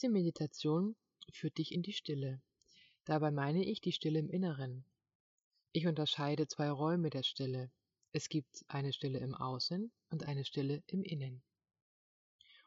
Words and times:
Diese 0.00 0.12
Meditation 0.12 0.94
führt 1.32 1.58
dich 1.58 1.74
in 1.74 1.82
die 1.82 1.92
Stille. 1.92 2.40
Dabei 3.04 3.32
meine 3.32 3.64
ich 3.64 3.80
die 3.80 3.90
Stille 3.90 4.20
im 4.20 4.30
Inneren. 4.30 4.84
Ich 5.72 5.88
unterscheide 5.88 6.46
zwei 6.46 6.70
Räume 6.70 7.10
der 7.10 7.24
Stille. 7.24 7.72
Es 8.12 8.28
gibt 8.28 8.64
eine 8.68 8.92
Stille 8.92 9.18
im 9.18 9.34
Außen 9.34 9.90
und 10.10 10.22
eine 10.22 10.44
Stille 10.44 10.84
im 10.86 11.02
Innen. 11.02 11.42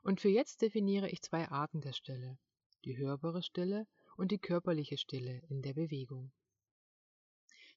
Und 0.03 0.19
für 0.19 0.27
jetzt 0.27 0.61
definiere 0.61 1.07
ich 1.09 1.21
zwei 1.21 1.47
Arten 1.47 1.79
der 1.79 1.93
Stille, 1.93 2.37
die 2.83 2.97
hörbare 2.97 3.43
Stille 3.43 3.87
und 4.17 4.31
die 4.33 4.39
körperliche 4.39 4.97
Stille 4.97 5.41
in 5.47 5.61
der 5.61 5.73
Bewegung. 5.73 6.33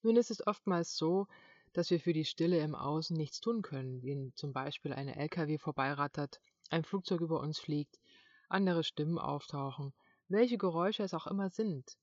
Nun 0.03 0.17
ist 0.17 0.33
es 0.33 0.45
oftmals 0.45 0.97
so, 0.97 1.29
dass 1.73 1.91
wir 1.91 2.01
für 2.01 2.13
die 2.13 2.25
Stille 2.25 2.59
im 2.59 2.75
Außen 2.75 3.17
nichts 3.17 3.41
tun 3.41 3.63
können, 3.63 4.03
wie 4.03 4.33
zum 4.35 4.53
Beispiel 4.53 4.93
eine 4.93 5.15
LKW 5.15 5.59
vorbeirattert, 5.59 6.41
ein 6.71 6.83
Flugzeug 6.83 7.21
über 7.21 7.39
uns 7.39 7.61
fliegt, 7.61 8.01
andere 8.49 8.85
Stimmen 8.85 9.19
auftauchen, 9.19 9.93
welche 10.29 10.59
Geräusche 10.59 11.03
es 11.03 11.15
auch 11.15 11.27
immer 11.27 11.51
sind. 11.51 11.97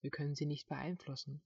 Wir 0.00 0.10
können 0.10 0.34
sie 0.34 0.46
nicht 0.46 0.68
beeinflussen. 0.68 1.42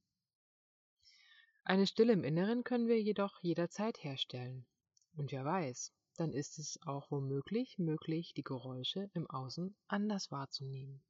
Eine 1.65 1.87
Stille 1.87 2.12
im 2.12 2.25
Inneren 2.25 2.65
können 2.65 2.88
wir 2.88 3.01
jedoch 3.01 3.41
jederzeit 3.42 4.02
herstellen. 4.02 4.66
Und 5.15 5.30
wer 5.30 5.45
weiß, 5.45 5.92
dann 6.16 6.33
ist 6.33 6.59
es 6.59 6.78
auch 6.87 7.11
womöglich 7.11 7.78
möglich, 7.78 8.34
die 8.34 8.42
Geräusche 8.42 9.11
im 9.15 9.28
Außen 9.30 9.75
anders 9.88 10.30
wahrzunehmen. 10.30 11.03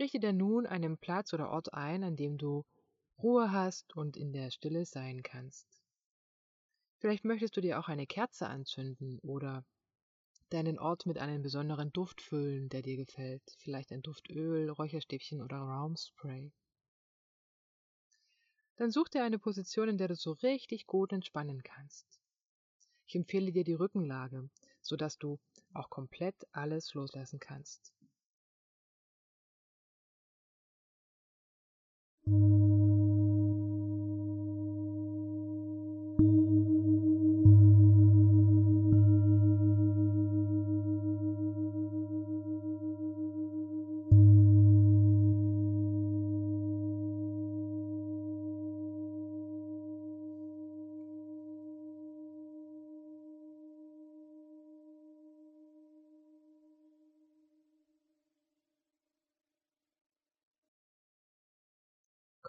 Richte 0.00 0.18
dir 0.18 0.32
nun 0.32 0.66
einen 0.66 0.98
Platz 0.98 1.32
oder 1.32 1.50
Ort 1.50 1.74
ein, 1.74 2.02
an 2.02 2.16
dem 2.16 2.38
du 2.38 2.64
Ruhe 3.18 3.52
hast 3.52 3.94
und 3.94 4.16
in 4.16 4.32
der 4.32 4.50
Stille 4.50 4.84
sein 4.84 5.22
kannst. 5.22 5.81
Vielleicht 7.02 7.24
möchtest 7.24 7.56
du 7.56 7.60
dir 7.60 7.80
auch 7.80 7.88
eine 7.88 8.06
Kerze 8.06 8.46
anzünden 8.46 9.18
oder 9.24 9.64
deinen 10.50 10.78
Ort 10.78 11.04
mit 11.04 11.18
einem 11.18 11.42
besonderen 11.42 11.92
Duft 11.92 12.20
füllen, 12.20 12.68
der 12.68 12.82
dir 12.82 12.96
gefällt. 12.96 13.42
Vielleicht 13.58 13.90
ein 13.90 14.02
Duftöl, 14.02 14.70
Räucherstäbchen 14.70 15.42
oder 15.42 15.56
Raumspray. 15.56 16.52
Dann 18.76 18.92
such 18.92 19.08
dir 19.08 19.24
eine 19.24 19.40
Position, 19.40 19.88
in 19.88 19.98
der 19.98 20.06
du 20.06 20.14
so 20.14 20.30
richtig 20.30 20.86
gut 20.86 21.12
entspannen 21.12 21.64
kannst. 21.64 22.06
Ich 23.08 23.16
empfehle 23.16 23.50
dir 23.50 23.64
die 23.64 23.74
Rückenlage, 23.74 24.48
sodass 24.80 25.18
du 25.18 25.40
auch 25.74 25.90
komplett 25.90 26.36
alles 26.52 26.94
loslassen 26.94 27.40
kannst. 27.40 27.92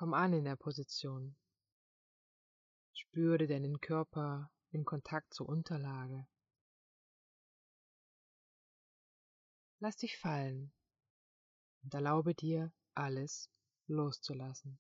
Komm 0.04 0.16
an 0.16 0.34
in 0.34 0.44
der 0.44 0.58
Position. 0.58 1.34
Spüre 2.92 3.48
deinen 3.48 3.80
Körper 3.80 4.52
im 4.72 4.84
Kontakt 4.84 5.34
zur 5.34 5.48
Unterlage. 5.48 6.28
Lass 9.80 9.96
dich 9.96 10.18
fallen 10.18 10.74
und 11.84 11.94
erlaube 11.94 12.36
dir, 12.36 12.74
alles 12.96 13.50
loszulassen. 13.88 14.78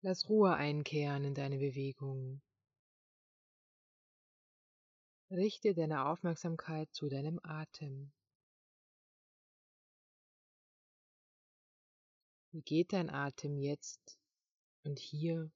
Lass 0.00 0.26
Ruhe 0.30 0.54
einkehren 0.54 1.24
in 1.24 1.34
deine 1.34 1.58
Bewegungen. 1.58 2.40
Richte 5.30 5.74
deine 5.74 6.06
Aufmerksamkeit 6.06 6.88
zu 6.94 7.10
deinem 7.10 7.38
Atem. 7.42 8.10
Wie 12.52 12.60
geht 12.60 12.92
dein 12.92 13.08
Atem 13.08 13.56
jetzt 13.56 14.18
und 14.84 14.98
hier? 14.98 15.50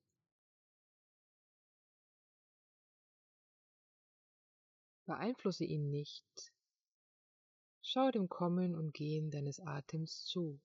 Beeinflusse 5.04 5.64
ihn 5.64 5.90
nicht. 5.90 6.24
Schau 7.82 8.10
dem 8.10 8.30
Kommen 8.30 8.74
und 8.74 8.94
Gehen 8.94 9.30
deines 9.30 9.60
Atems 9.60 10.24
zu. 10.24 10.58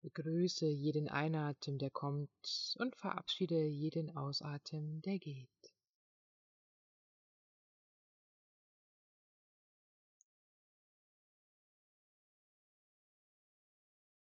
Begrüße 0.00 0.66
jeden 0.66 1.08
Einatmen, 1.08 1.78
der 1.78 1.90
kommt, 1.90 2.76
und 2.78 2.96
verabschiede 2.96 3.62
jeden 3.66 4.16
Ausatmen, 4.16 5.02
der 5.02 5.18
geht. 5.18 5.53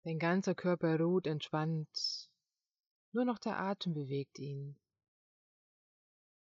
Dein 0.04 0.18
ganzer 0.18 0.54
Körper 0.54 1.00
ruht 1.00 1.26
entspannt, 1.26 2.28
nur 3.12 3.24
noch 3.24 3.38
der 3.38 3.58
Atem 3.58 3.94
bewegt 3.94 4.38
ihn. 4.38 4.78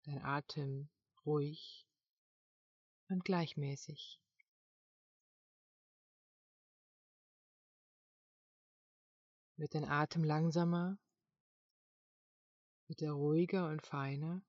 Dein 0.06 0.19
Atem 0.23 0.89
ruhig 1.28 1.85
und 3.07 3.23
gleichmäßig. 3.23 4.19
Wird 9.57 9.75
dein 9.75 9.85
Atem 9.85 10.23
langsamer? 10.23 10.97
Wird 12.88 13.03
er 13.03 13.11
ruhiger 13.11 13.69
und 13.69 13.85
feiner? 13.85 14.41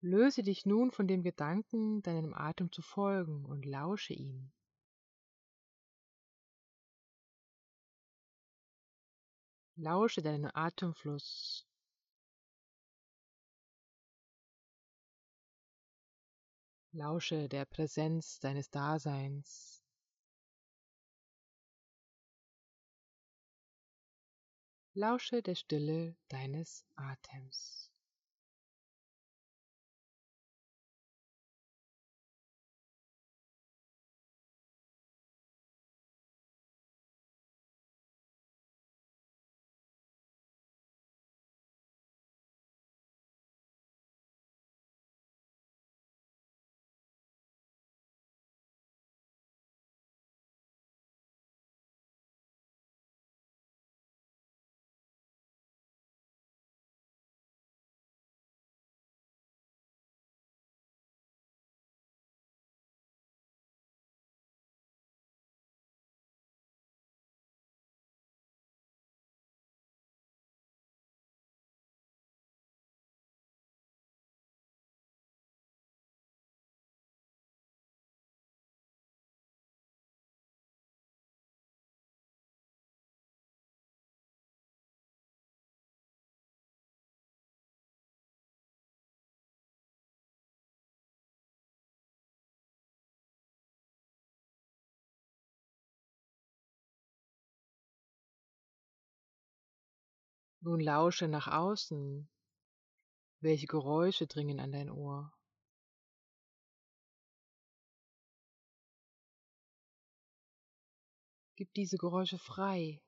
Löse 0.00 0.44
dich 0.44 0.64
nun 0.64 0.92
von 0.92 1.08
dem 1.08 1.22
Gedanken, 1.22 2.02
deinem 2.02 2.32
Atem 2.32 2.70
zu 2.70 2.82
folgen 2.82 3.44
und 3.44 3.64
lausche 3.64 4.14
ihm. 4.14 4.52
Lausche 9.74 10.22
deinen 10.22 10.50
Atemfluss. 10.54 11.66
Lausche 16.92 17.48
der 17.48 17.64
Präsenz 17.64 18.38
deines 18.38 18.70
Daseins. 18.70 19.82
Lausche 24.94 25.42
der 25.42 25.54
Stille 25.54 26.16
deines 26.28 26.84
Atems. 26.96 27.87
Nun 100.60 100.80
lausche 100.80 101.28
nach 101.28 101.46
außen. 101.46 102.28
Welche 103.40 103.66
Geräusche 103.66 104.26
dringen 104.26 104.58
an 104.58 104.72
dein 104.72 104.90
Ohr? 104.90 105.32
Gib 111.54 111.72
diese 111.74 111.96
Geräusche 111.96 112.38
frei. 112.38 113.00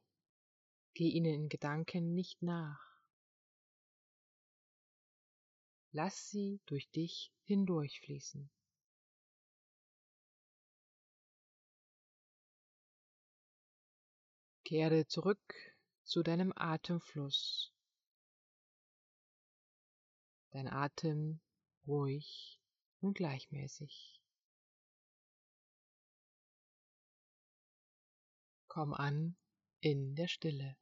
Geh 0.95 1.09
ihnen 1.09 1.35
in 1.35 1.49
Gedanken 1.49 2.15
nicht 2.15 2.43
nach. 2.43 2.81
Lass 5.93 6.31
sie 6.31 6.61
durch 6.67 6.89
dich 6.91 7.33
hindurchfließen. 7.45 8.49
Kehre 14.65 15.07
zurück 15.09 15.70
zu 16.11 16.25
deinem 16.25 16.53
Atemfluss. 16.57 17.73
Dein 20.51 20.67
Atem 20.67 21.41
ruhig 21.87 22.59
und 23.01 23.15
gleichmäßig. 23.15 24.21
Komm 28.67 28.93
an 28.93 29.37
in 29.79 30.17
der 30.17 30.27
Stille. 30.27 30.77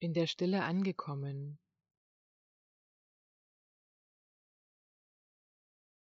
In 0.00 0.14
der 0.14 0.26
Stille 0.28 0.62
angekommen. 0.64 1.58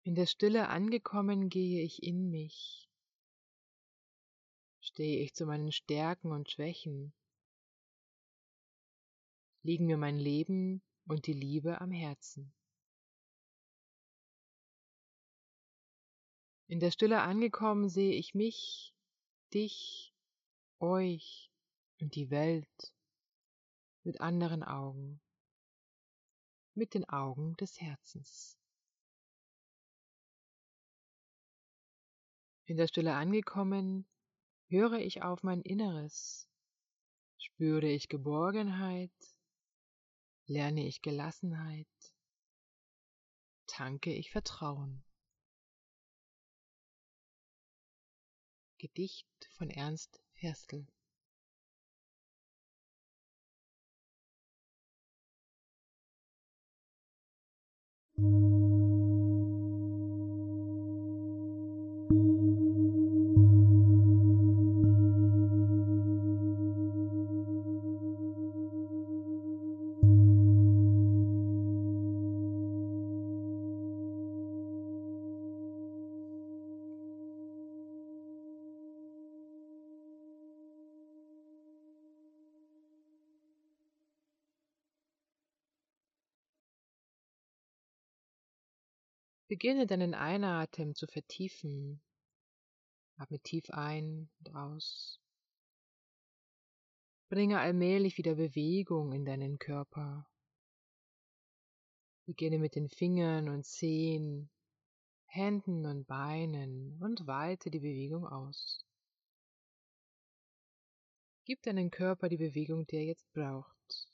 In 0.03 0.15
der 0.15 0.25
Stille 0.25 0.69
angekommen 0.69 1.49
gehe 1.49 1.83
ich 1.83 2.03
in 2.03 2.29
mich, 2.29 2.89
stehe 4.79 5.21
ich 5.21 5.33
zu 5.33 5.45
meinen 5.45 5.71
Stärken 5.71 6.31
und 6.31 6.49
Schwächen, 6.49 7.13
liegen 9.63 9.85
mir 9.85 9.97
mein 9.97 10.17
Leben 10.17 10.83
und 11.07 11.27
die 11.27 11.33
Liebe 11.33 11.81
am 11.81 11.91
Herzen. 11.91 12.53
In 16.67 16.79
der 16.79 16.89
Stille 16.89 17.21
angekommen 17.21 17.89
sehe 17.89 18.13
ich 18.13 18.33
mich, 18.33 18.95
dich, 19.53 20.13
euch 20.79 21.51
und 21.99 22.15
die 22.15 22.31
Welt 22.31 22.94
mit 24.05 24.21
anderen 24.21 24.63
Augen, 24.63 25.19
mit 26.75 26.93
den 26.93 27.09
Augen 27.09 27.55
des 27.57 27.81
Herzens. 27.81 28.57
In 32.65 32.77
der 32.77 32.87
Stille 32.87 33.15
angekommen, 33.15 34.07
höre 34.67 34.99
ich 34.99 35.23
auf 35.23 35.43
mein 35.43 35.61
Inneres, 35.61 36.47
spüre 37.37 37.87
ich 37.87 38.07
Geborgenheit, 38.07 39.11
lerne 40.45 40.85
ich 40.87 41.01
Gelassenheit, 41.01 41.87
tanke 43.65 44.13
ich 44.13 44.31
Vertrauen. 44.31 45.03
Gedicht 48.77 49.27
von 49.57 49.69
Ernst 49.71 50.21
Beginne 89.47 89.85
deinen 89.85 90.15
Einatmen 90.15 90.95
zu 90.95 91.05
vertiefen. 91.05 92.01
Atme 93.17 93.39
tief 93.39 93.69
ein 93.69 94.27
und 94.39 94.55
aus. 94.55 95.21
Bringe 97.29 97.59
allmählich 97.59 98.17
wieder 98.17 98.35
Bewegung 98.35 99.13
in 99.13 99.23
deinen 99.23 99.59
Körper. 99.59 100.27
Beginne 102.25 102.57
mit 102.57 102.73
den 102.73 102.89
Fingern 102.89 103.49
und 103.49 103.65
Zehen, 103.65 104.49
Händen 105.27 105.85
und 105.85 106.07
Beinen 106.07 106.99
und 107.03 107.27
weite 107.27 107.69
die 107.69 107.79
Bewegung 107.79 108.25
aus. 108.25 108.83
Gib 111.45 111.61
deinen 111.61 111.91
Körper 111.91 112.29
die 112.29 112.37
Bewegung, 112.37 112.87
die 112.87 112.95
er 112.95 113.05
jetzt 113.05 113.31
braucht. 113.31 114.09